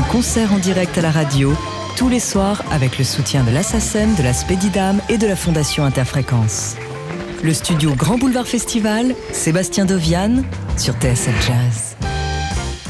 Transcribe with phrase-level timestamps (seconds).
[0.00, 1.52] un concert en direct à la radio,
[1.96, 5.84] tous les soirs avec le soutien de l'Assassin, de la Spédidam et de la Fondation
[5.84, 6.76] Interfréquence.
[7.42, 10.42] Le studio Grand Boulevard Festival, Sébastien Dovian
[10.78, 11.96] sur TSF Jazz.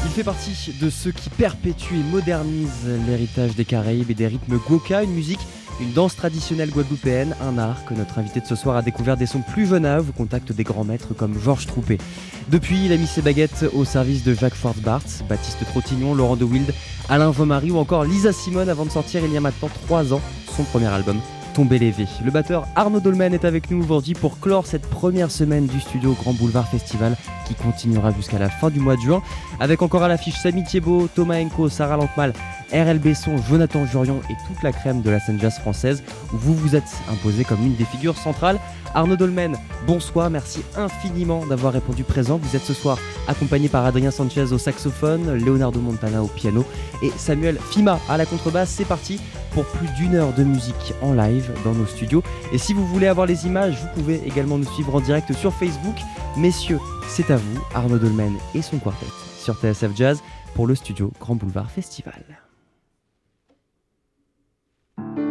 [0.05, 4.57] Il fait partie de ceux qui perpétuent et modernisent l'héritage des Caraïbes et des rythmes
[4.69, 5.41] goka, une musique
[5.81, 9.25] une danse traditionnelle guadeloupéenne, un art que notre invité de ce soir a découvert dès
[9.25, 11.97] son plus âge au contact des grands maîtres comme Georges Troupé.
[12.49, 16.45] Depuis, il a mis ses baguettes au service de Jacques Ford-Barthes, Baptiste Trottignon, Laurent de
[16.45, 16.73] Wild,
[17.09, 20.21] Alain Vomary ou encore Lisa Simone avant de sortir il y a maintenant trois ans
[20.55, 21.19] son premier album
[21.53, 22.07] tomber lévé.
[22.23, 26.13] Le batteur Arnaud Dolmen est avec nous aujourd'hui pour clore cette première semaine du studio
[26.13, 29.21] Grand Boulevard Festival qui continuera jusqu'à la fin du mois de juin
[29.59, 32.33] avec encore à l'affiche Samy Thiebaud, Thomas Enco, Sarah Lantmal,
[32.73, 36.55] RL Besson, Jonathan Jurion et toute la crème de la scène jazz française où vous
[36.55, 38.59] vous êtes imposé comme une des figures centrales.
[38.93, 39.57] Arnaud Dolmen,
[39.87, 42.37] bonsoir, merci infiniment d'avoir répondu présent.
[42.37, 46.65] Vous êtes ce soir accompagné par Adrien Sanchez au saxophone, Leonardo Montana au piano
[47.01, 48.69] et Samuel Fima à la contrebasse.
[48.69, 49.19] C'est parti
[49.53, 52.23] pour plus d'une heure de musique en live dans nos studios.
[52.53, 55.53] Et si vous voulez avoir les images, vous pouvez également nous suivre en direct sur
[55.53, 55.95] Facebook.
[56.37, 60.21] Messieurs, c'est à vous, Arnaud Dolmen et son quartet sur TSF Jazz
[60.53, 62.40] pour le studio Grand Boulevard Festival.
[64.97, 65.30] Arnaud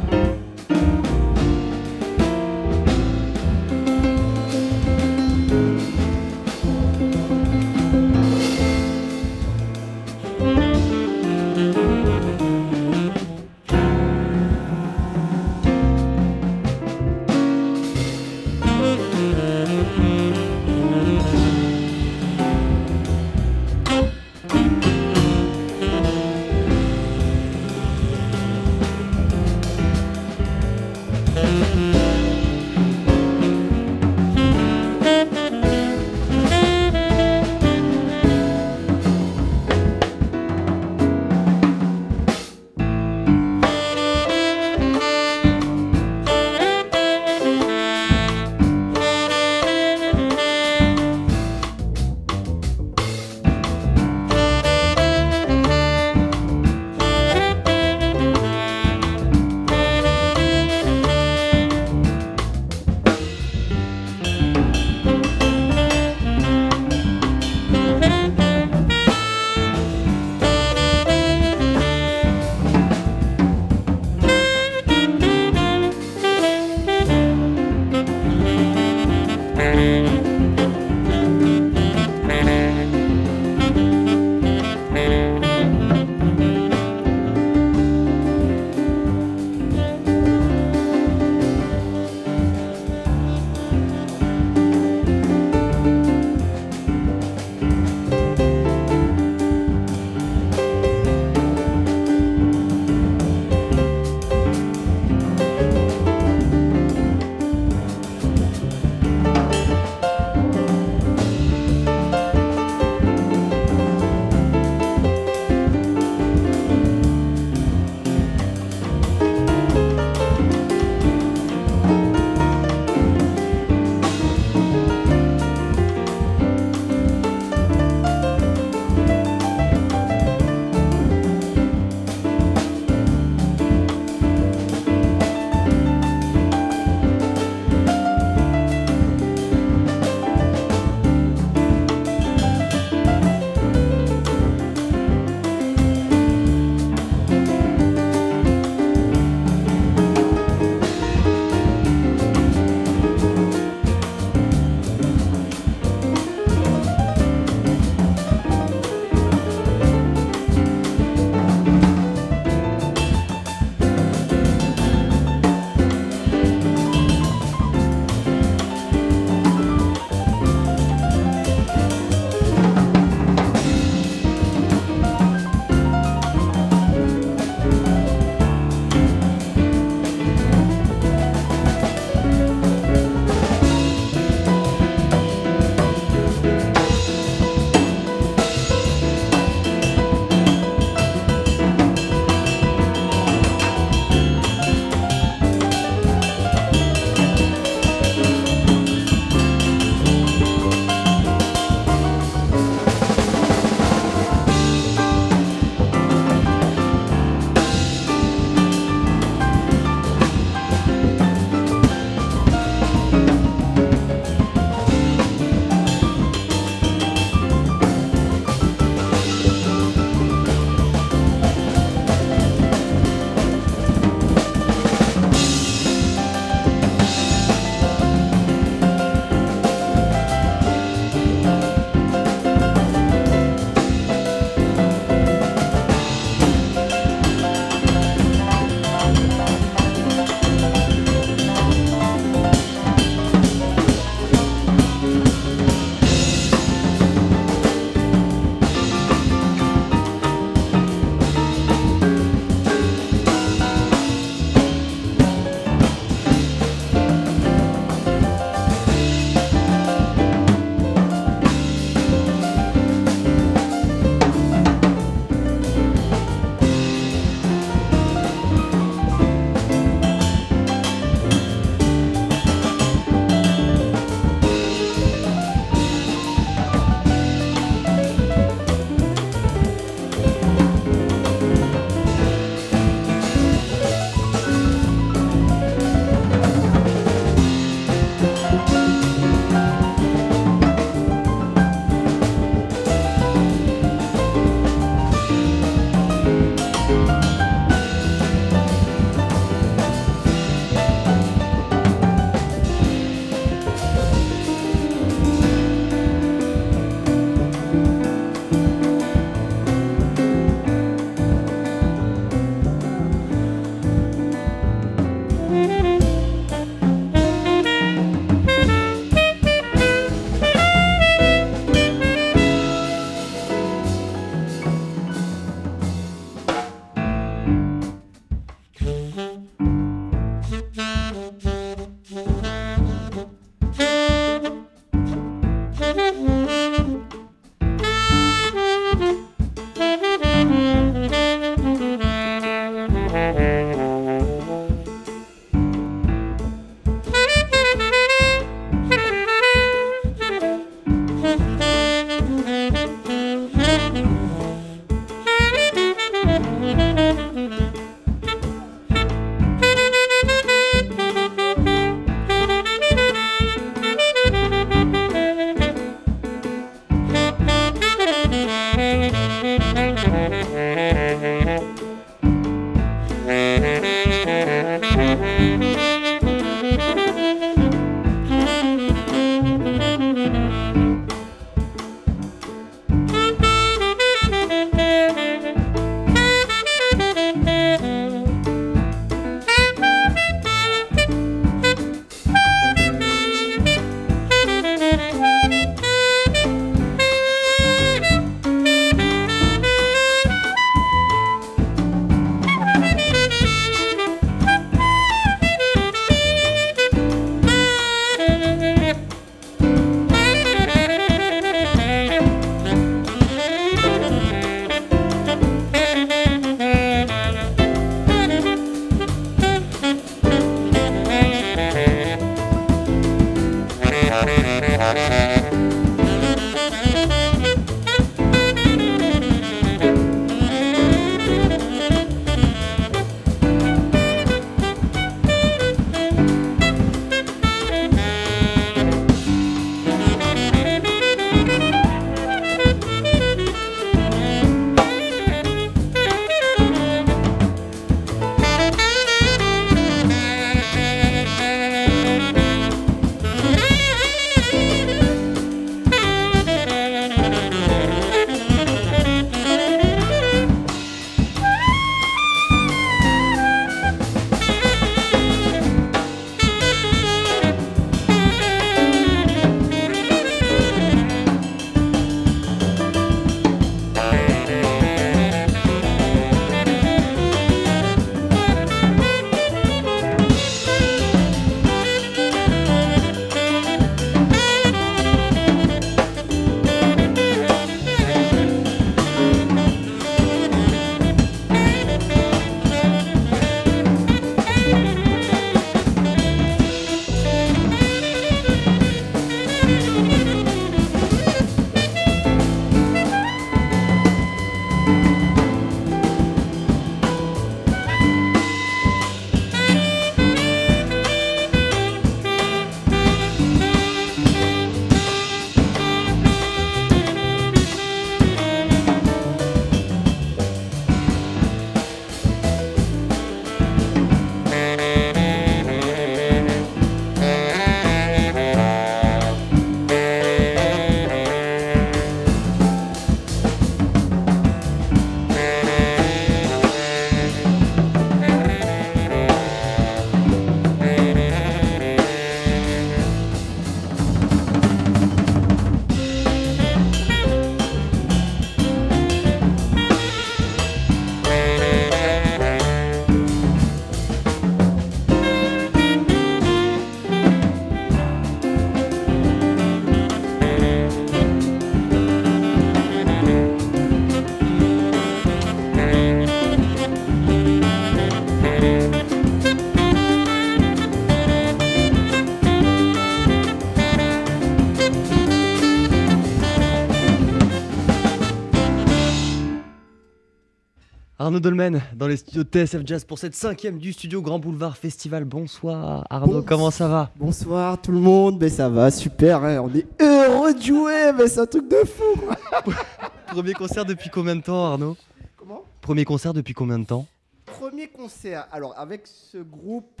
[581.44, 585.26] Dolmen dans les studios de TSF Jazz pour cette cinquième du studio Grand Boulevard Festival.
[585.26, 587.10] Bonsoir Arnaud, comment ça va?
[587.16, 589.60] Bonsoir tout le monde, mais ça va super, hein.
[589.60, 592.72] on est heureux de jouer, mais c'est un truc de fou.
[593.26, 594.96] Premier concert depuis combien de temps Arnaud?
[595.36, 595.62] Comment?
[595.82, 597.06] Premier concert depuis combien de temps?
[597.44, 600.00] Premier concert, alors avec ce groupe,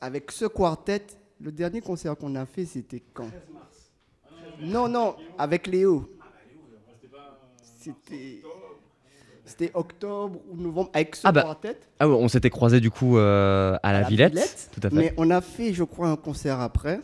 [0.00, 1.06] avec ce quartet,
[1.40, 3.30] le dernier concert qu'on a fait c'était quand?
[4.60, 6.10] Non, non, avec Léo.
[7.78, 8.42] C'était...
[9.52, 11.78] C'était octobre ou novembre avec ce Ah bah, quartet.
[12.00, 14.32] Ah ouais, on s'était croisé du coup euh, à, la la Villette.
[14.32, 14.96] Villette, Tout à fait.
[14.96, 17.00] Mais on a fait, je crois, un concert après,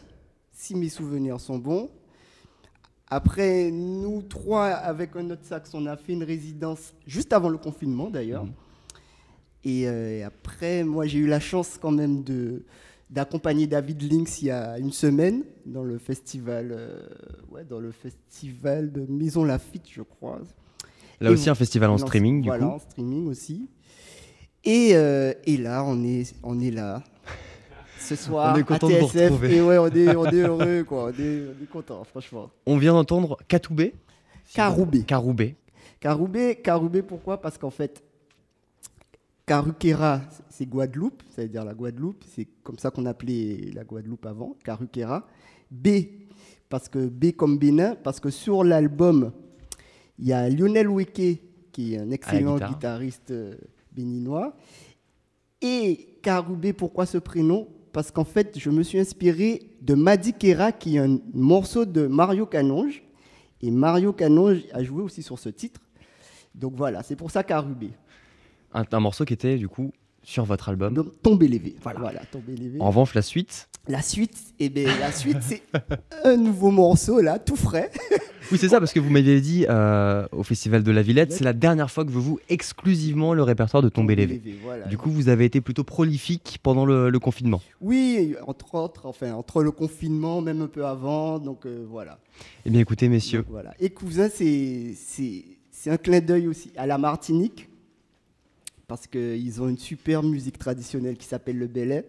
[0.52, 1.90] si mes souvenirs sont bons.
[3.06, 7.58] Après, nous trois, avec un autre sax, on a fait une résidence juste avant le
[7.58, 8.44] confinement d'ailleurs.
[8.44, 8.52] Mhm.
[9.64, 12.64] Et euh, après, moi, j'ai eu la chance quand même de
[13.10, 17.00] d'accompagner David Lynx il y a une semaine dans le festival, euh,
[17.50, 20.40] ouais, dans le festival de Maison Lafitte, je crois.
[21.20, 22.72] Là Et aussi un festival en streaming du voilà, coup.
[22.72, 23.68] en streaming aussi.
[24.64, 27.02] Et, euh, et là, on est, on est là.
[27.98, 29.56] Ce soir, On est content à de vous retrouver.
[29.56, 31.04] Et ouais, on est, on est heureux, quoi.
[31.04, 32.50] On est, on est content, franchement.
[32.66, 33.94] On vient d'entendre Katoubé.
[34.54, 35.02] Caroubé.
[35.02, 35.56] Caroubé.
[36.00, 37.40] Caroubé, Caroubé, pourquoi?
[37.40, 38.02] Parce qu'en fait,
[39.46, 40.20] Caruquera,
[40.50, 44.56] c'est Guadeloupe, ça veut dire la Guadeloupe, c'est comme ça qu'on appelait la Guadeloupe avant,
[44.62, 45.26] Caruquera.
[45.70, 45.88] B,
[46.68, 49.32] parce que B comme Bénin, parce que sur l'album,
[50.18, 51.40] il y a Lionel Weke,
[51.72, 52.70] qui est un excellent guitare.
[52.70, 53.54] guitariste euh,
[53.92, 54.56] béninois.
[55.62, 57.68] Et Caroubé, pourquoi ce prénom?
[57.92, 62.06] Parce qu'en fait, je me suis inspiré de Madi Kera, qui est un morceau de
[62.06, 63.02] Mario Canonge.
[63.60, 65.80] Et Mario Canonge a joué aussi sur ce titre.
[66.54, 67.90] Donc voilà, c'est pour ça Carubé.
[68.72, 70.94] Un, un morceau qui était du coup sur votre album.
[70.94, 71.76] Donc Tomber lévé.
[71.82, 72.80] Voilà, Tomber lévé.
[72.80, 73.68] En revanche, la suite.
[73.88, 75.62] La suite, eh ben, la suite, c'est
[76.24, 77.90] un nouveau morceau là, tout frais.
[78.52, 81.44] Oui, c'est ça, parce que vous m'aviez dit euh, au Festival de la Villette, c'est
[81.44, 84.40] la dernière fois que vous vous exclusivement le répertoire de Tomber Lévé.
[84.62, 84.86] voilà.
[84.86, 87.60] Du coup, vous avez été plutôt prolifique pendant le, le confinement.
[87.80, 92.18] Oui, entre autres, enfin, entre le confinement, même un peu avant, donc euh, voilà.
[92.66, 93.74] Eh bien, écoutez, messieurs, Donc, voilà.
[93.80, 97.68] Et Cousin, c'est c'est- c'est un clin d'œil aussi à la Martinique,
[98.86, 102.06] parce qu'ils ont une super musique traditionnelle qui s'appelle le belay.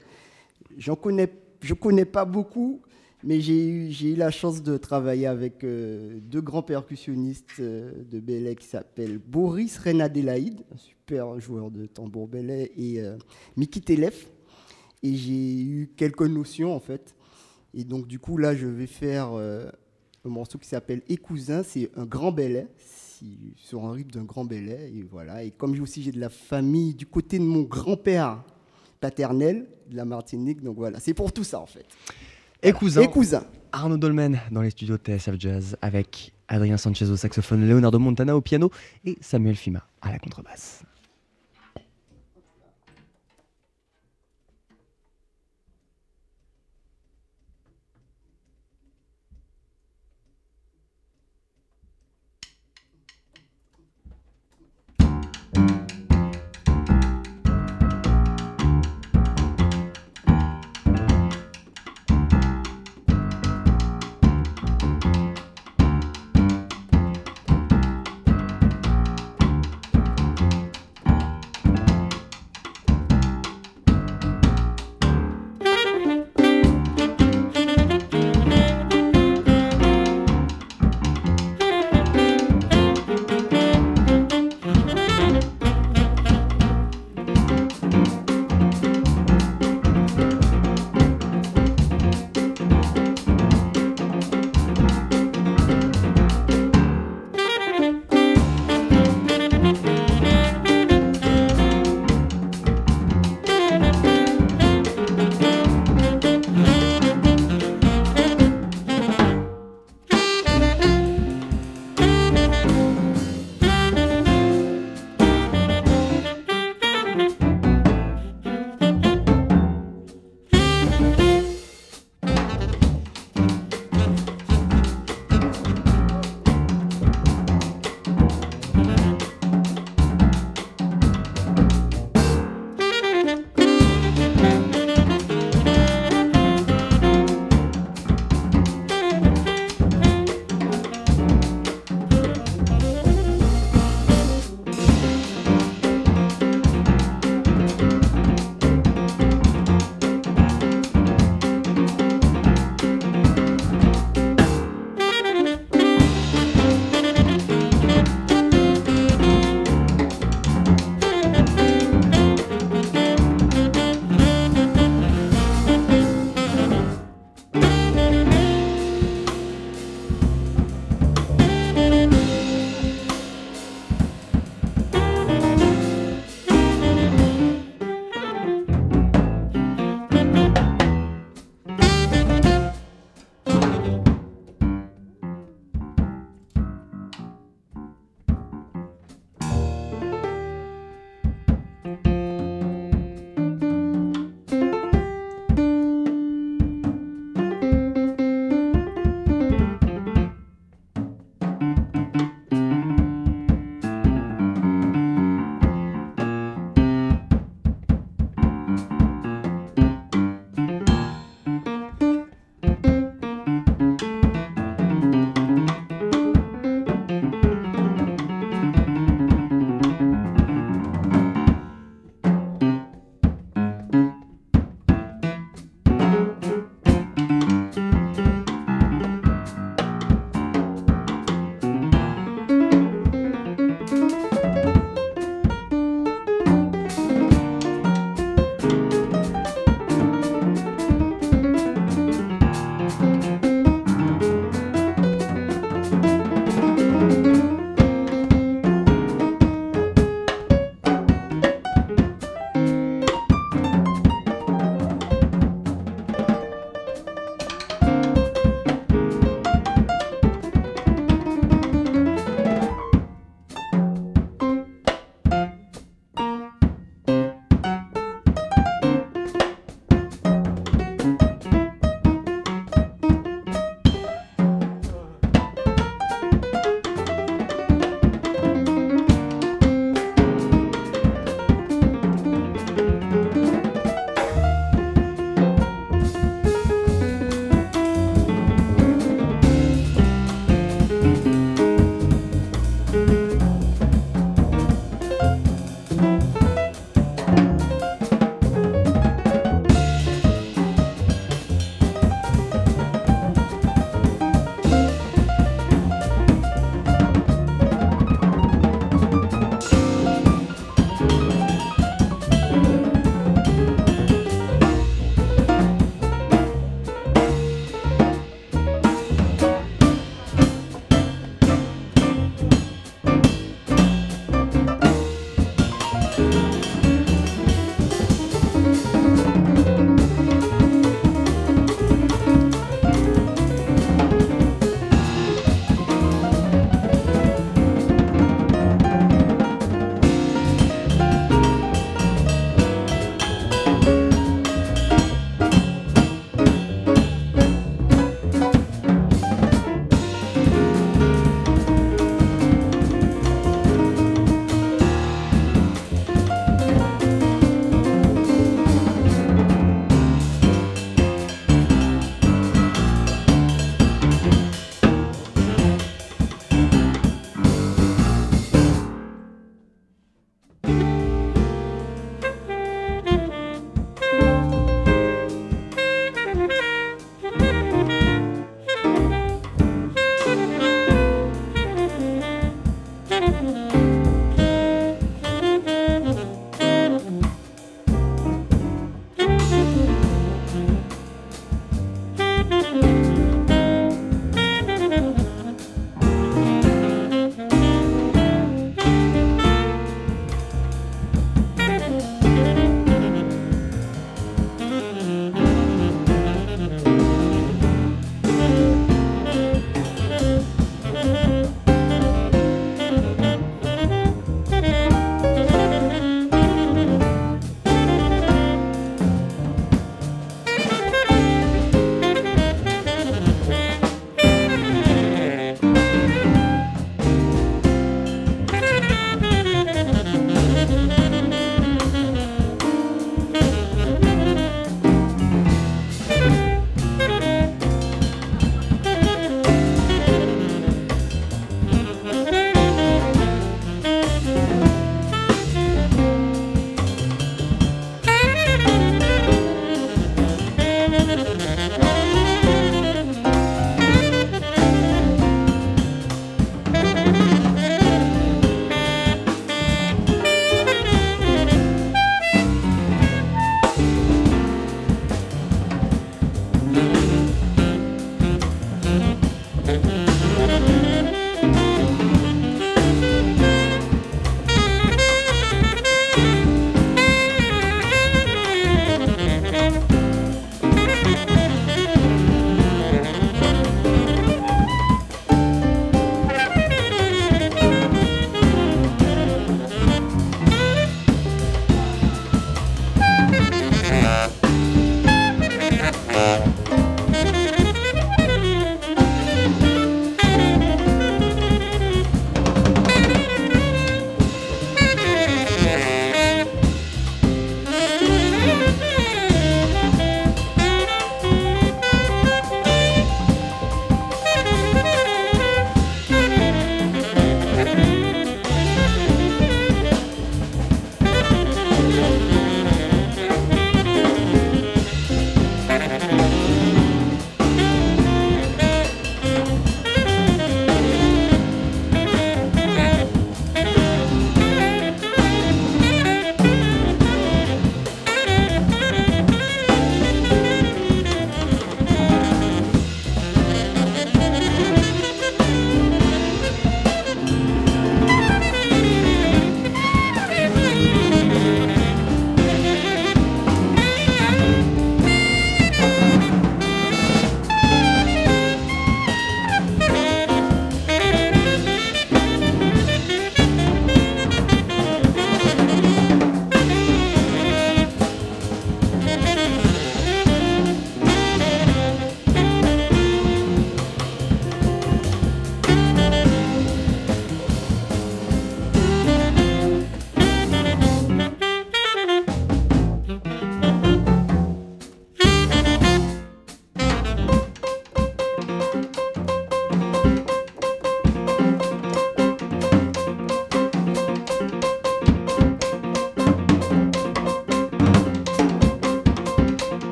[0.77, 1.29] J'en connais,
[1.61, 2.81] je connais pas beaucoup,
[3.23, 8.55] mais j'ai eu, la chance de travailler avec euh, deux grands percussionnistes euh, de belay
[8.55, 13.17] qui s'appellent Boris Renadelaïde, un super joueur de tambour belay, et euh,
[13.57, 14.29] Miki Telef.
[15.03, 17.13] Et j'ai eu quelques notions en fait.
[17.73, 21.89] Et donc du coup là, je vais faire un morceau qui s'appelle Et cousin, c'est
[21.95, 22.67] un grand belay,
[23.55, 24.91] sur un rythme d'un grand belay.
[24.93, 25.43] Et voilà.
[25.43, 28.43] Et comme aussi j'ai de la famille du côté de mon grand-père
[28.99, 31.85] paternel de la Martinique, donc voilà, c'est pour tout ça en fait.
[32.61, 33.43] et cousin, Et cousin.
[33.71, 38.41] Arnaud Dolmen dans les studios TSF Jazz avec Adrien Sanchez au saxophone, Leonardo Montana au
[38.41, 38.71] piano
[39.05, 40.81] et Samuel Fima à la contrebasse.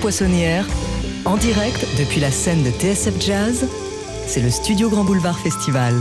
[0.00, 0.66] Poissonnière,
[1.24, 3.66] en direct depuis la scène de TSF Jazz.
[4.26, 5.94] C'est le Studio Grand Boulevard Festival.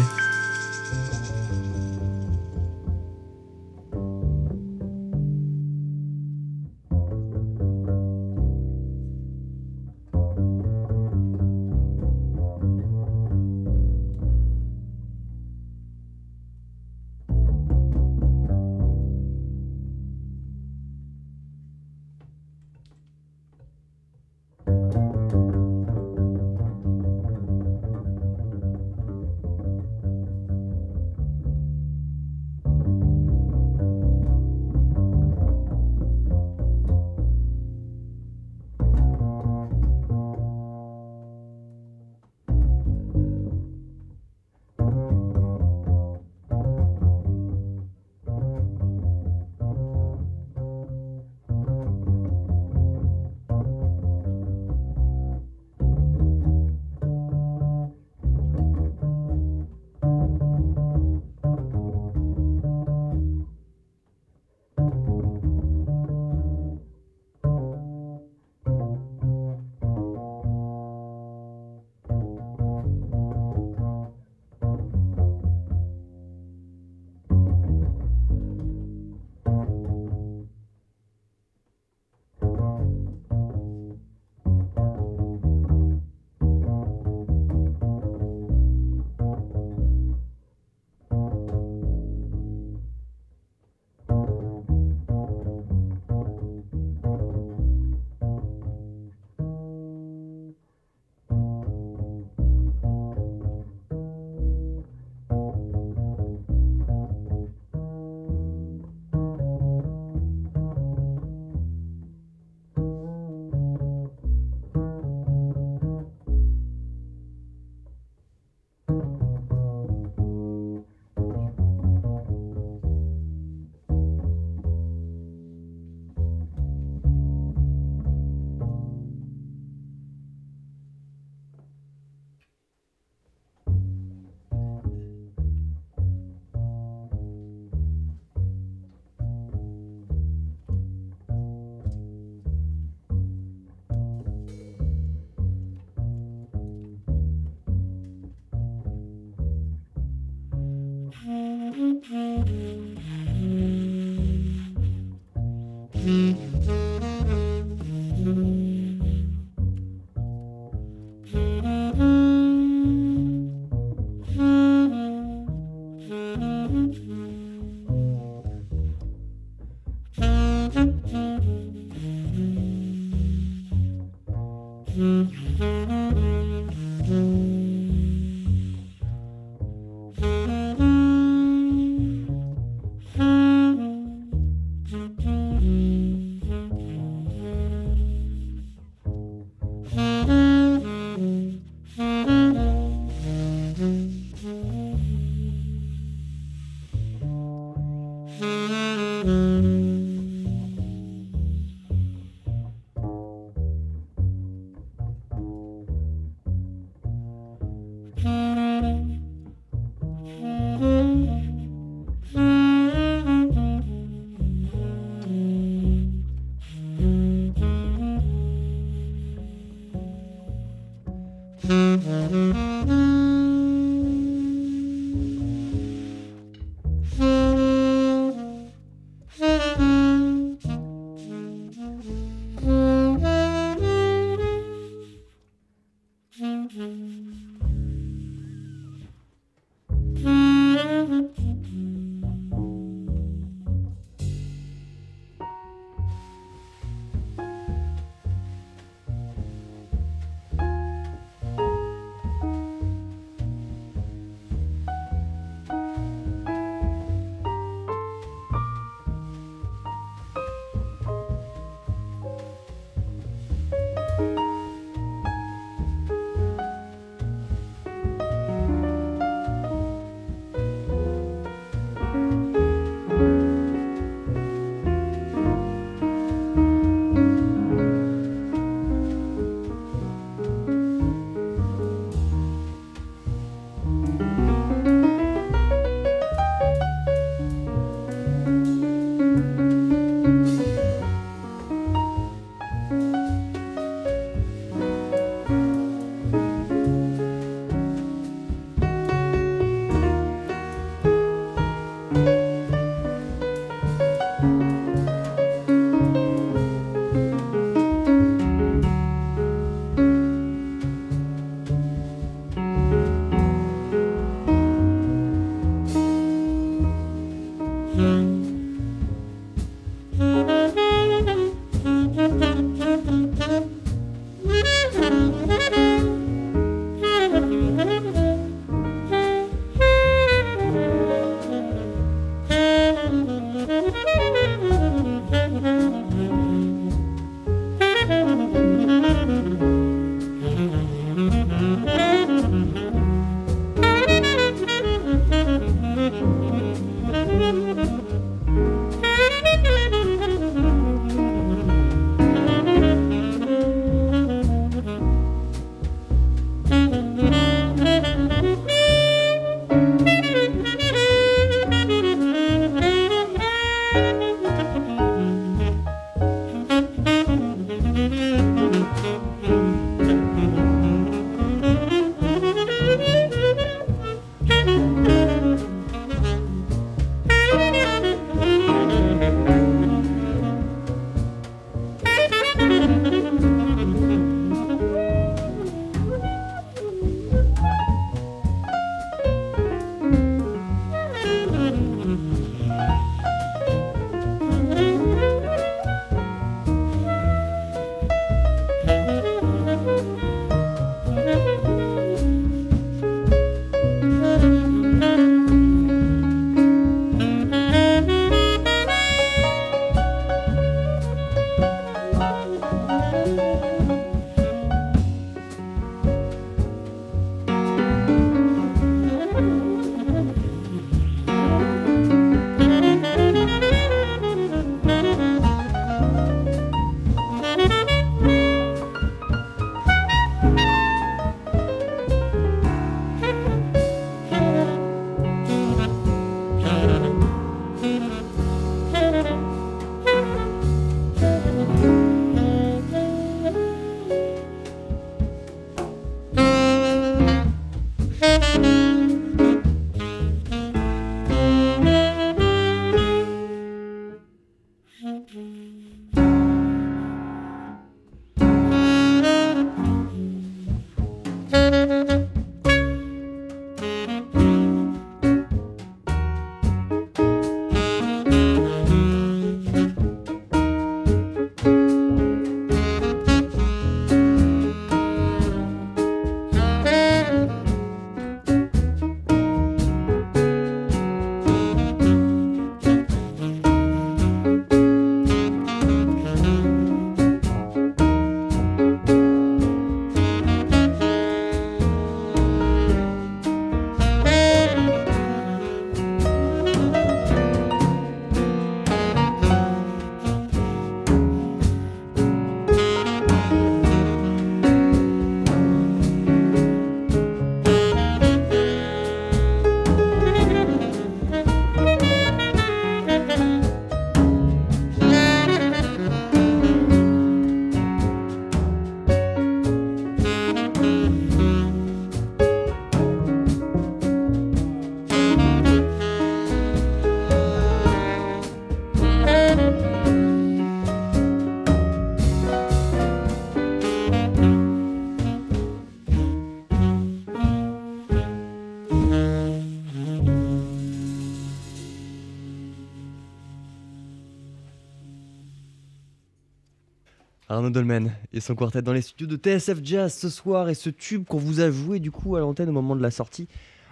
[548.33, 551.37] Et son quartet dans les studios de TSF Jazz ce soir et ce tube qu'on
[551.37, 553.47] vous a joué du coup à l'antenne au moment de la sortie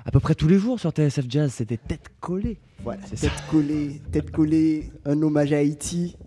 [0.05, 2.59] à peu près tous les jours sur TSF Jazz, c'était Tête collée.
[2.84, 6.17] Voilà, Tête collée, Tête collée, un hommage à Haïti,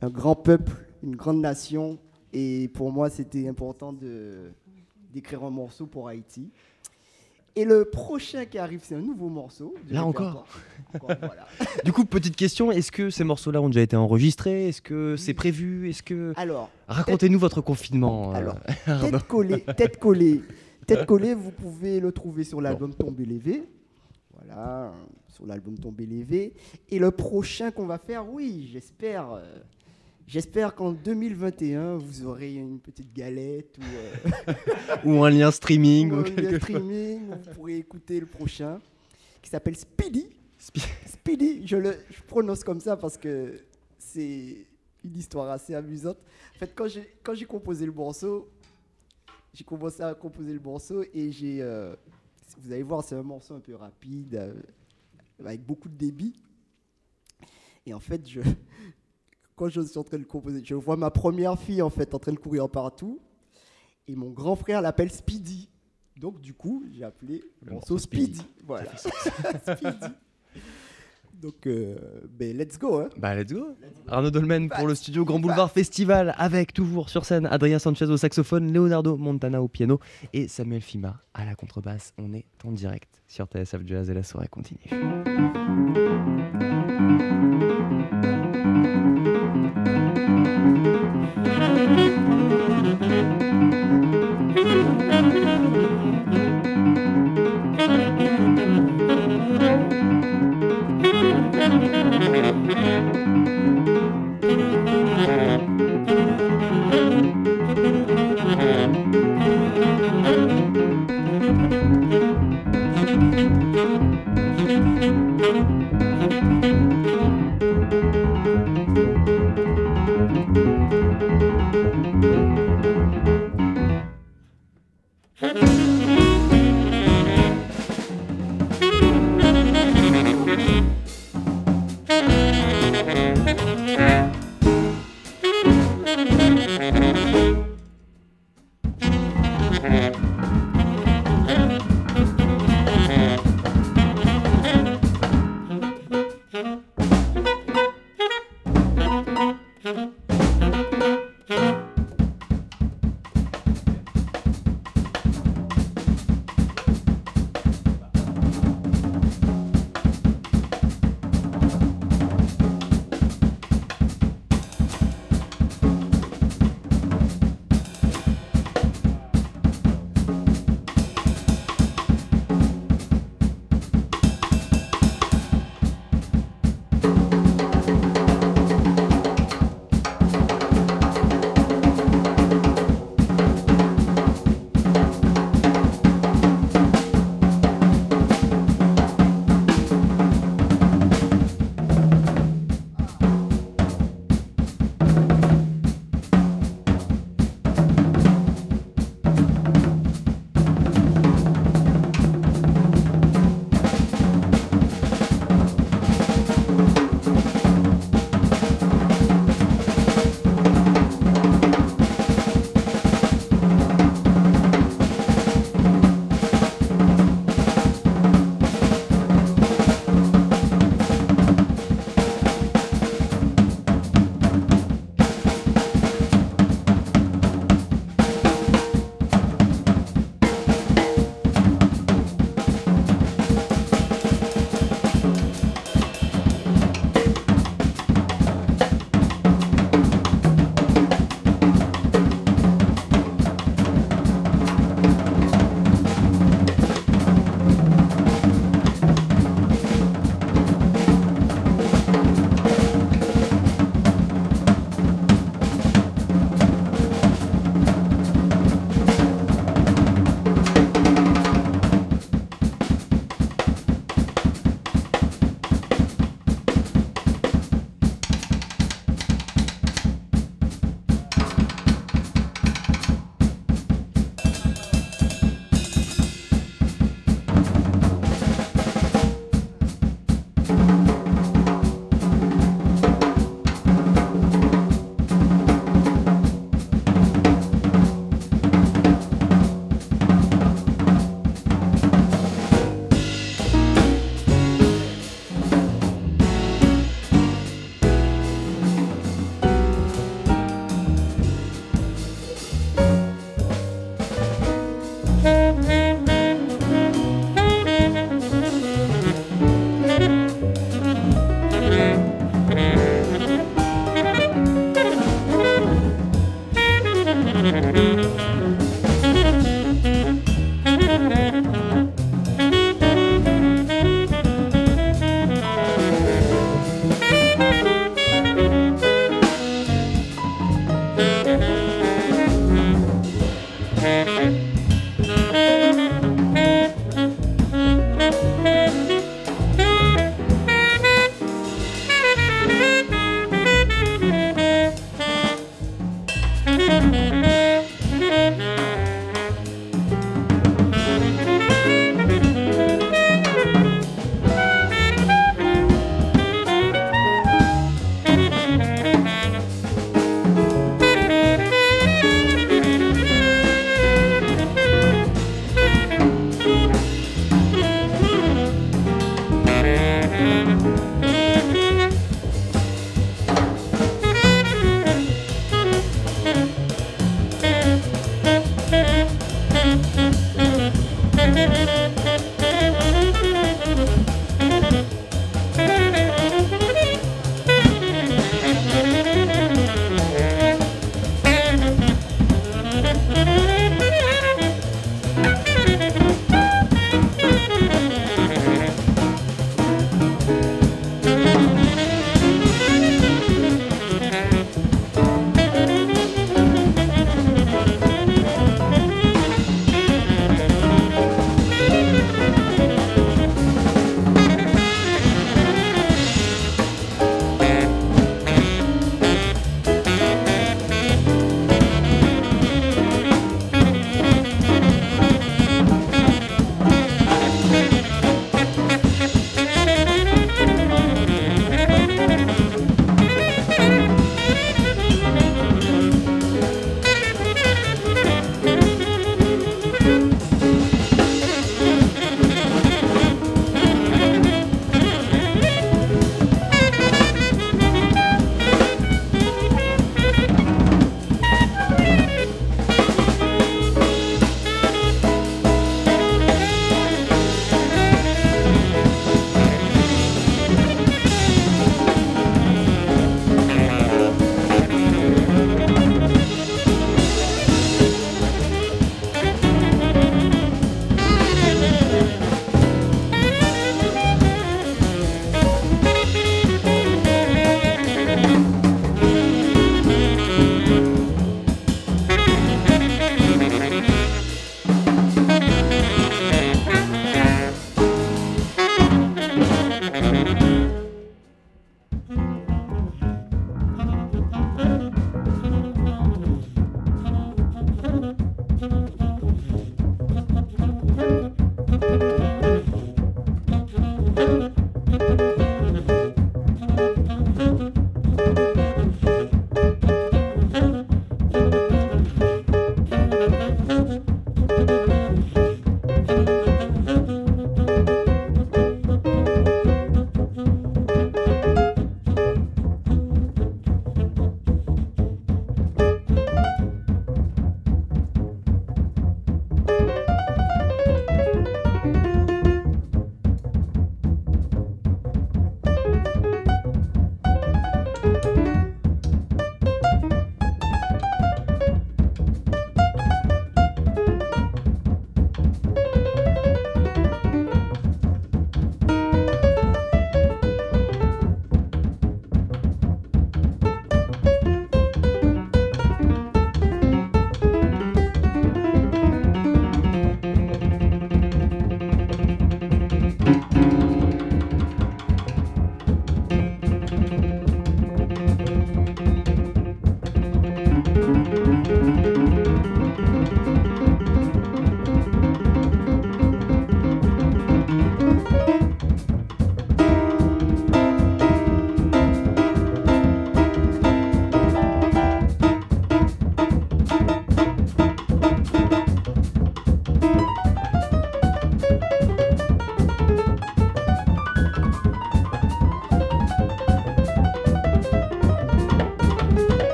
[0.00, 1.98] un grand peuple, une grande nation
[2.32, 4.52] et pour moi c'était important de
[5.12, 6.50] d'écrire un morceau pour Haïti.
[7.58, 9.74] Et le prochain qui arrive, c'est un nouveau morceau.
[9.90, 10.46] Là encore.
[11.84, 14.68] du coup, petite question est-ce que ces morceaux-là ont déjà été enregistrés?
[14.68, 15.88] Est-ce que c'est prévu?
[15.88, 18.34] Est-ce que alors racontez-nous votre confinement.
[18.34, 18.60] Euh, alors,
[19.00, 20.42] tête collée, tête collée,
[20.86, 21.32] tête collée.
[21.32, 23.64] Vous pouvez le trouver sur l'album Tombé lévé.
[24.34, 24.92] Voilà,
[25.28, 26.52] sur l'album Tombé lévé.
[26.90, 29.32] Et le prochain qu'on va faire, oui, j'espère.
[29.32, 29.42] Euh,
[30.26, 34.54] J'espère qu'en 2021, vous aurez une petite galette ou, euh,
[35.04, 36.10] ou un lien streaming.
[36.12, 38.80] Ou, un lien streaming, vous pourrez écouter le prochain,
[39.40, 40.26] qui s'appelle Speedy.
[41.06, 43.60] Speedy, je le je prononce comme ça parce que
[43.98, 44.66] c'est
[45.04, 46.18] une histoire assez amusante.
[46.56, 48.48] En fait, quand j'ai, quand j'ai composé le morceau,
[49.54, 51.62] j'ai commencé à composer le morceau et j'ai...
[51.62, 51.94] Euh,
[52.58, 54.54] vous allez voir, c'est un morceau un peu rapide, euh,
[55.38, 56.34] avec beaucoup de débit.
[57.84, 58.40] Et en fait, je,
[59.56, 62.18] quand je suis en train de composer, je vois ma première fille en fait en
[62.18, 63.18] train de courir partout,
[64.06, 65.68] et mon grand frère l'appelle Speedy.
[66.16, 68.42] Donc du coup, j'ai appelé le morceau Speedy.
[68.64, 68.96] Voilà.
[68.96, 70.14] Speedy.
[71.40, 71.96] Donc, euh,
[72.30, 72.98] ben, let's go.
[72.98, 73.08] Hein.
[73.18, 73.76] Bah, let's go.
[74.08, 78.16] Arnaud Dolmen pour le studio Grand Boulevard Festival, avec toujours sur scène Adrien Sanchez au
[78.16, 80.00] saxophone, Leonardo Montana au piano
[80.32, 82.14] et Samuel Fima à la contrebasse.
[82.16, 84.80] On est en direct sur TSF Jazz et la soirée continue.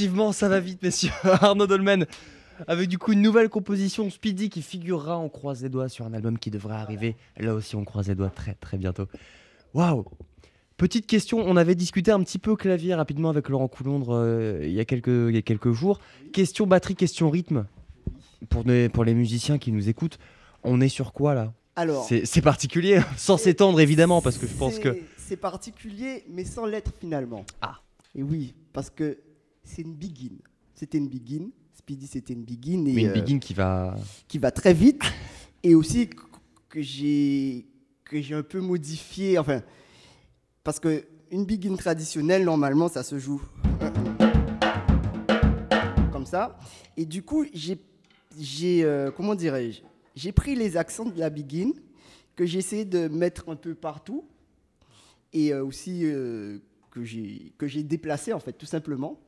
[0.00, 1.10] Effectivement, ça va vite, messieurs.
[1.24, 2.06] Arnaud Dolmen,
[2.68, 6.14] avec du coup une nouvelle composition Speedy qui figurera, on croise les doigts, sur un
[6.14, 7.16] album qui devrait arriver.
[7.36, 9.08] Là aussi, on croise les doigts très très bientôt.
[9.74, 10.04] Waouh
[10.76, 14.70] Petite question, on avait discuté un petit peu clavier rapidement avec Laurent Coulondre euh, il,
[14.70, 15.98] y a quelques, il y a quelques jours.
[16.32, 17.66] Question batterie, question rythme.
[18.50, 20.20] Pour, les, pour les musiciens qui nous écoutent,
[20.62, 21.52] on est sur quoi là?
[21.74, 24.92] Alors, C'est particulier, sans s'étendre évidemment, parce que je pense que...
[24.92, 27.44] c'est- C'est particulier, mais sans l'être finalement.
[27.62, 27.80] Ah.
[28.14, 29.18] Et oui, parce que
[29.68, 30.36] c'est une begin.
[30.74, 31.50] C'était une begin.
[31.74, 32.86] Speedy, c'était une begin.
[32.86, 33.94] Et, une euh, begin qui va...
[34.26, 35.02] qui va très vite.
[35.62, 36.22] Et aussi que-
[36.68, 37.66] que j'ai
[38.04, 39.38] que j'ai un peu modifié.
[39.38, 39.62] Enfin,
[40.64, 43.42] parce que une begin traditionnelle, normalement, ça se joue
[46.10, 46.58] comme ça.
[46.96, 47.78] Et du coup, j'ai
[48.38, 49.82] j'ai euh, comment dirais-je
[50.14, 51.72] J'ai pris les accents de la begin
[52.36, 54.24] que j'ai essayé de mettre un peu partout
[55.32, 56.58] et euh, aussi euh,
[56.90, 59.18] que j'ai que j'ai déplacé en fait, tout simplement.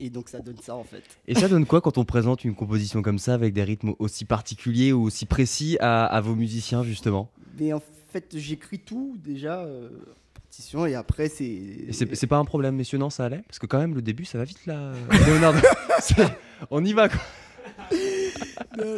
[0.00, 1.02] Et donc ça donne ça en fait.
[1.28, 4.24] Et ça donne quoi quand on présente une composition comme ça avec des rythmes aussi
[4.24, 7.30] particuliers ou aussi précis à, à vos musiciens justement?
[7.58, 9.90] Mais en fait, j'écris tout déjà, euh,
[10.32, 11.92] partition, et après c'est.
[11.92, 13.42] C'est pas un problème, messieurs, non, ça allait?
[13.46, 14.92] Parce que quand même, le début, ça va vite là.
[15.26, 15.54] Léonard,
[16.70, 17.20] on y va quoi.
[18.78, 18.96] Non,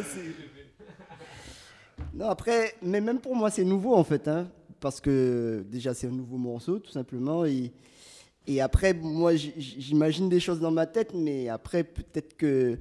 [2.14, 4.48] Non, après, mais même pour moi, c'est nouveau en fait, hein,
[4.80, 7.72] parce que déjà c'est un nouveau morceau tout simplement, et,
[8.46, 12.78] et après, moi, j'imagine des choses dans ma tête, mais après peut-être que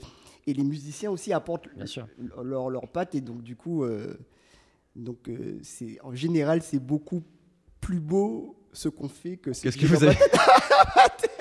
[0.48, 2.08] et les musiciens aussi apportent Bien sûr.
[2.44, 4.18] leur leur patte, et donc du coup, euh,
[4.96, 7.22] donc euh, c'est en général c'est beaucoup
[7.80, 10.18] plus beau ce qu'on fait que ce Qu'est-ce que vous avez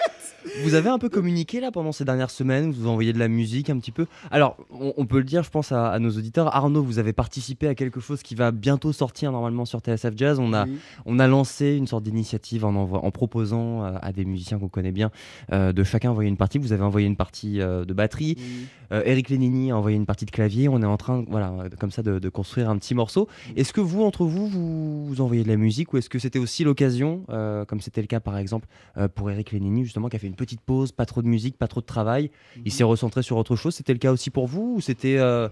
[0.64, 3.68] Vous avez un peu communiqué là pendant ces dernières semaines, vous envoyez de la musique
[3.70, 4.07] un petit peu?
[4.31, 6.55] Alors, on, on peut le dire, je pense à, à nos auditeurs.
[6.55, 10.39] Arnaud, vous avez participé à quelque chose qui va bientôt sortir normalement sur TSF Jazz.
[10.39, 10.78] On a, Oui.
[11.07, 14.93] on a lancé une sorte d'initiative en, en proposant euh, à des musiciens qu'on connaît
[14.93, 15.11] bien
[15.53, 16.59] euh, de chacun envoyer une partie.
[16.59, 18.66] Vous avez envoyé une partie euh, de batterie, Oui.
[18.93, 20.68] Euh, Eric Lénini a envoyé une partie de clavier.
[20.68, 23.28] On est en train, voilà, comme ça, de, de construire un petit morceau.
[23.55, 26.41] Est-ce que vous, entre vous, vous, vous envoyez de la musique ou est-ce que c'était
[26.41, 27.22] aussi l'occasion,
[27.68, 28.66] comme c'était le cas par exemple
[29.14, 31.68] pour Eric Lénini, justement, qui a fait une petite pause, pas trop de musique, pas
[31.68, 32.31] trop de travail,
[32.64, 33.75] il s'est recentré sur autre chose.
[33.75, 35.49] C'était le cas aussi pour vous ou c'était euh,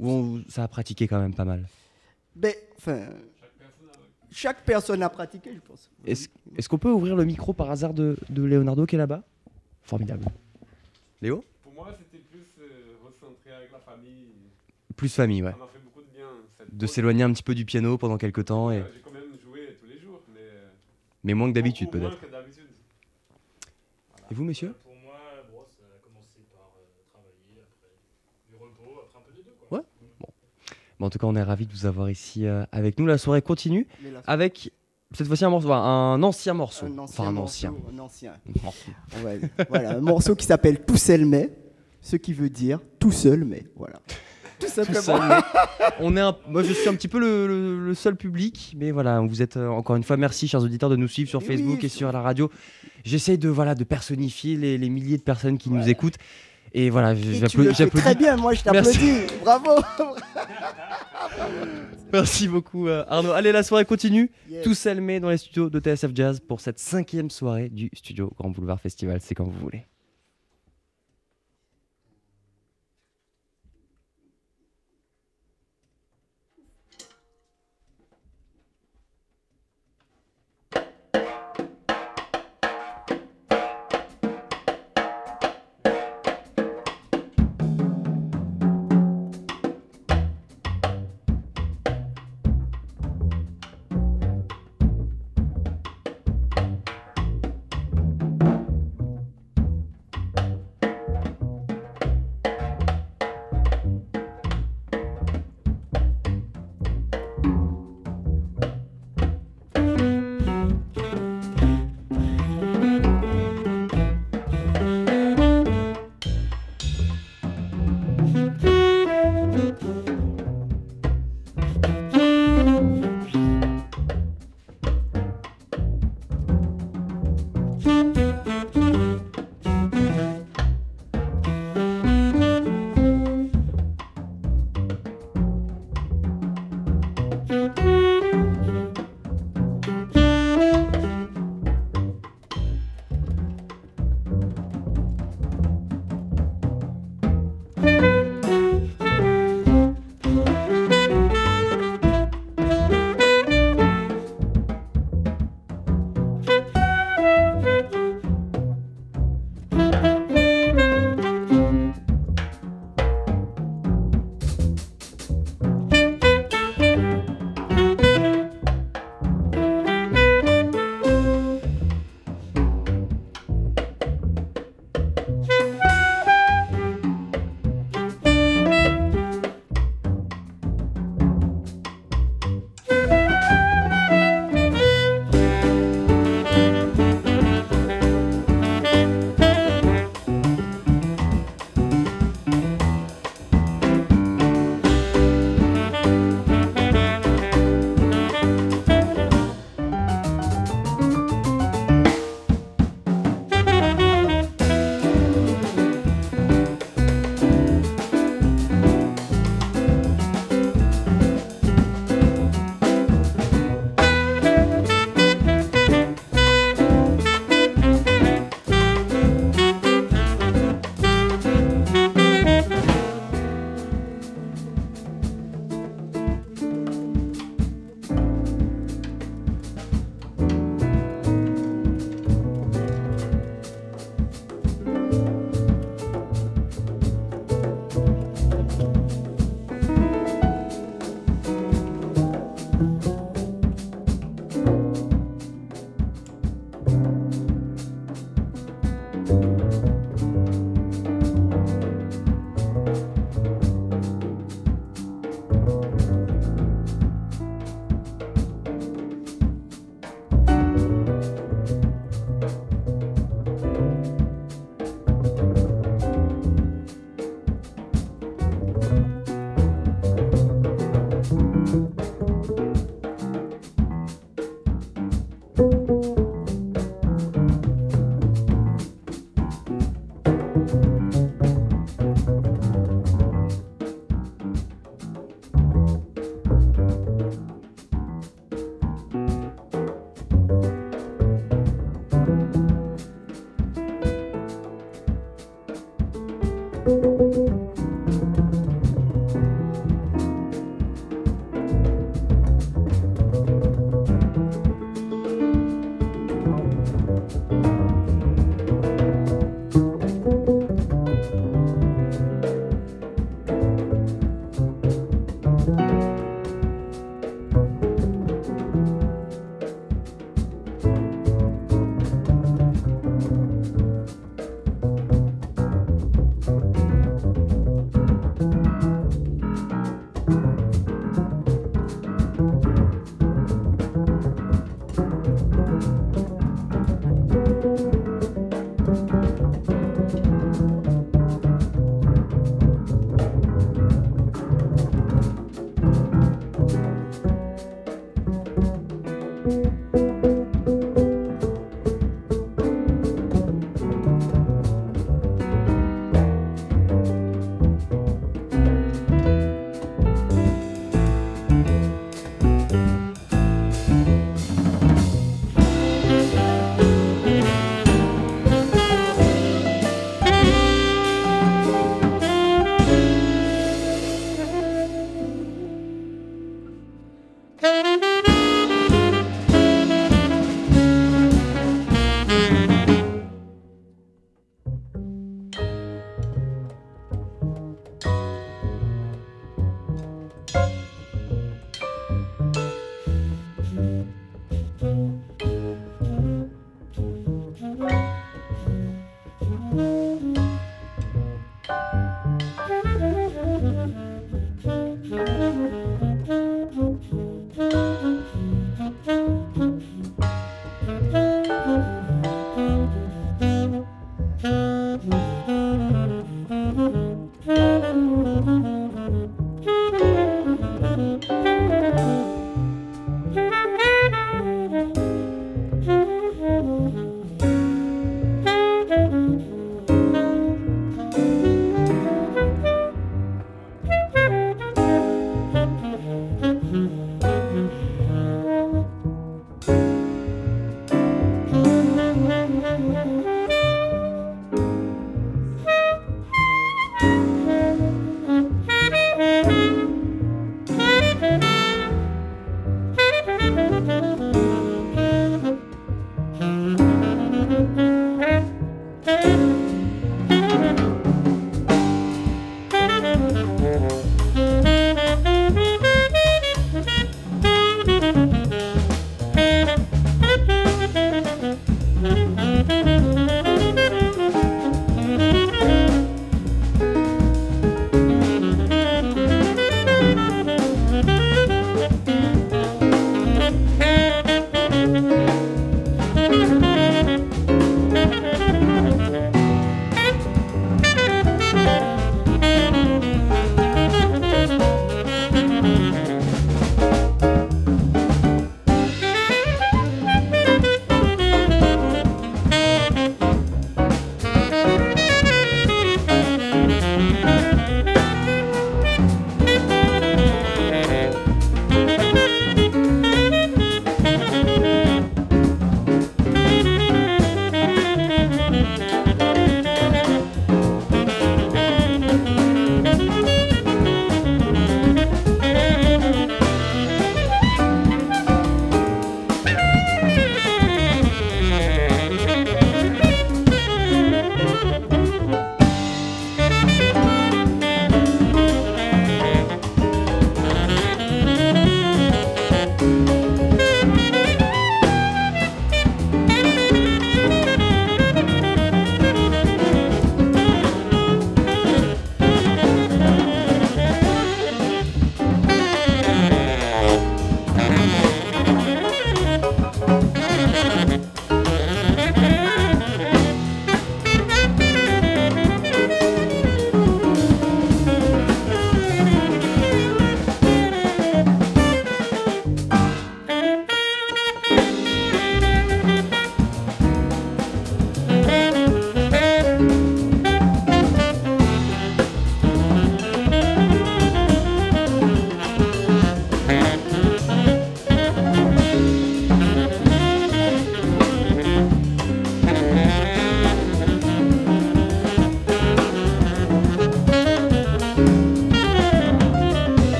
[0.00, 1.66] on- ça a pratiqué quand même pas mal?
[2.34, 3.08] Ben, enfin,
[4.30, 5.90] chaque personne a pratiqué, je pense.
[6.04, 9.22] Est-ce qu'on peut ouvrir le micro par hasard de, de Leonardo qui est là-bas?
[9.82, 10.26] Formidable.
[11.22, 11.42] Léo?
[11.62, 14.34] Pour moi, c'était plus euh, recentré avec la famille.
[14.96, 15.50] Plus famille, ouais.
[15.52, 16.26] Ça m'a fait beaucoup de bien.
[16.56, 16.90] cette De pause.
[16.90, 18.80] s'éloigner un petit peu du piano pendant quelques temps, et...
[18.82, 20.40] Ouais, J'ai quand même joué tous les jours, mais.
[20.40, 20.68] euh,
[21.24, 22.18] mais moins que d'habitude peut-être.
[24.30, 25.14] Et vous, monsieur Pour moi,
[25.50, 27.88] bon, ça a commencé par euh, travailler, après
[28.50, 29.54] du repos, après un peu des deux.
[29.68, 29.78] Quoi.
[29.78, 29.84] Ouais.
[30.98, 33.06] Bon, en tout cas, on est ravis de vous avoir ici euh, avec nous.
[33.06, 34.72] La soirée continue là, avec
[35.14, 36.86] cette fois-ci un morceau, un ancien morceau.
[36.86, 37.74] un ancien enfin, un morceau, ancien.
[37.94, 38.34] un ancien.
[38.62, 38.90] morceau.
[39.16, 41.50] On va- voilà, un morceau qui s'appelle Tout seul mais,
[42.02, 44.00] ce qui veut dire tout seul mais, voilà.
[44.60, 45.00] Tout Tout simplement.
[45.02, 45.36] seul, mais
[46.00, 48.90] on est un- moi, je suis un petit peu le, le- le seul public, mais
[48.90, 51.78] voilà, vous êtes euh, encore une fois, merci, chers auditeurs, de nous suivre sur Facebook
[51.80, 52.50] oui, et sur la radio.
[53.04, 56.16] J'essaye de voilà de personnifier les, les milliers de personnes qui nous écoutent.
[56.74, 57.88] Et voilà, j'applaudis.
[57.94, 59.20] très bien, moi je t'applaudis.
[59.42, 59.70] Bravo.
[62.12, 63.32] Merci beaucoup, euh, Arnaud.
[63.32, 64.30] Allez, la soirée continue.
[64.50, 64.64] Yes.
[64.64, 68.50] Tous Selmé dans les studios de TSF Jazz pour cette cinquième soirée du studio Grand
[68.50, 69.18] Boulevard Festival.
[69.22, 69.86] C'est quand vous voulez.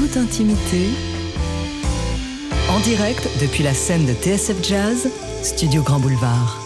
[0.00, 0.88] Toute intimité,
[2.70, 5.10] en direct depuis la scène de TSF Jazz,
[5.42, 6.59] Studio Grand Boulevard.